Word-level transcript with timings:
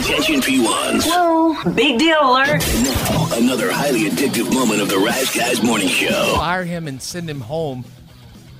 Attention 0.00 0.40
P1s. 0.40 1.04
Whoa, 1.06 1.72
big 1.72 1.98
deal 1.98 2.16
alert. 2.20 2.60
Now, 2.82 3.28
another 3.34 3.70
highly 3.70 4.10
addictive 4.10 4.52
moment 4.52 4.80
of 4.82 4.88
the 4.88 4.98
Rise 4.98 5.34
Guys 5.34 5.62
Morning 5.62 5.88
Show. 5.88 6.34
fire 6.36 6.64
him 6.64 6.88
and 6.88 7.00
send 7.00 7.30
him 7.30 7.40
home. 7.40 7.84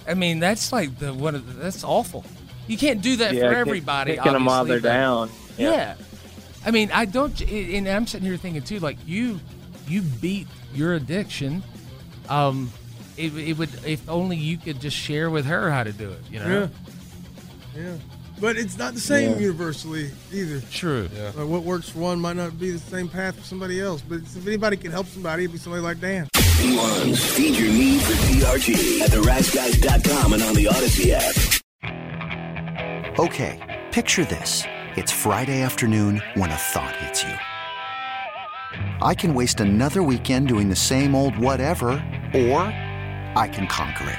I 0.07 0.15
mean, 0.15 0.39
that's 0.39 0.73
like 0.73 0.99
the 0.99 1.13
one 1.13 1.35
of 1.35 1.47
the, 1.47 1.55
that's 1.55 1.83
awful. 1.83 2.25
You 2.67 2.79
can't 2.79 3.03
do 3.03 3.17
that 3.17 3.35
yeah, 3.35 3.43
for 3.43 3.49
kick- 3.51 3.59
everybody. 3.59 4.17
Kicking 4.17 4.33
them 4.33 4.45
while 4.45 4.61
obviously, 4.61 4.81
they're 4.83 4.91
but- 4.93 4.97
down. 4.97 5.31
Yeah. 5.59 5.95
I 6.65 6.71
mean, 6.71 6.91
I 6.93 7.05
don't, 7.05 7.39
and 7.43 7.89
I'm 7.89 8.07
sitting 8.07 8.27
here 8.27 8.37
thinking 8.37 8.63
too, 8.63 8.79
like 8.79 8.97
you, 9.07 9.39
you 9.89 10.03
beat 10.03 10.47
your 10.73 10.95
addiction. 10.95 11.63
Um, 12.29 12.71
it, 13.17 13.37
it 13.37 13.59
would 13.59 13.71
if 13.85 14.09
only 14.09 14.37
you 14.37 14.57
could 14.57 14.81
just 14.81 14.97
share 14.97 15.29
with 15.31 15.45
her 15.47 15.71
how 15.71 15.83
to 15.85 15.93
do 15.93 16.11
it. 16.11 16.21
You 16.31 16.39
know. 16.41 16.71
Yeah. 17.77 17.83
Yeah. 17.83 17.97
But 18.41 18.57
it's 18.57 18.77
not 18.77 18.95
the 18.95 19.01
same 19.01 19.33
Yeah. 19.33 19.39
universally 19.39 20.11
either. 20.33 20.61
True. 20.73 21.09
Like 21.37 21.47
what 21.47 21.63
works 21.63 21.89
for 21.89 22.01
one 22.01 22.21
might 22.21 22.37
not 22.37 22.59
be 22.59 22.71
the 22.73 22.79
same 22.79 23.09
path 23.09 23.37
for 23.39 23.45
somebody 23.45 23.81
else. 23.81 24.03
But 24.03 24.21
if 24.21 24.47
anybody 24.47 24.77
can 24.77 24.91
help 24.93 25.07
somebody, 25.07 25.45
it'd 25.45 25.53
be 25.53 25.59
somebody 25.59 25.83
like 25.83 26.01
Dan. 26.01 26.29
P1s, 26.35 27.19
feed 27.37 27.57
your 27.57 27.71
need 27.73 28.01
for 28.03 28.13
TRT 28.13 29.01
at 29.03 29.11
theriseguys.com 29.11 30.33
and 30.35 30.43
on 30.43 30.55
the 30.55 30.65
Audacy 30.67 31.11
app. 31.13 31.35
Okay, 33.19 33.85
picture 33.93 34.25
this. 34.25 34.65
It's 34.97 35.13
Friday 35.13 35.63
afternoon 35.63 36.23
when 36.35 36.51
a 36.51 36.57
thought 36.57 36.95
hits 36.97 37.23
you. 37.23 37.35
I 39.03 39.15
can 39.15 39.35
waste 39.35 39.61
another 39.61 40.03
weekend 40.03 40.49
doing 40.49 40.69
the 40.69 40.77
same 40.77 41.15
old 41.15 41.37
whatever, 41.39 41.91
or 42.35 42.61
I 43.37 43.49
can 43.53 43.67
conquer 43.69 44.09
it. 44.11 44.19